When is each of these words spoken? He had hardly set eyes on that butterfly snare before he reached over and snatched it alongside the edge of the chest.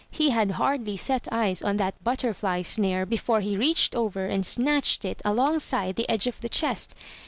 He 0.09 0.31
had 0.31 0.49
hardly 0.53 0.97
set 0.97 1.27
eyes 1.31 1.61
on 1.61 1.77
that 1.77 2.03
butterfly 2.03 2.63
snare 2.63 3.05
before 3.05 3.41
he 3.41 3.55
reached 3.55 3.93
over 3.93 4.25
and 4.25 4.43
snatched 4.43 5.05
it 5.05 5.21
alongside 5.23 5.95
the 5.95 6.09
edge 6.09 6.25
of 6.25 6.41
the 6.41 6.49
chest. 6.49 6.95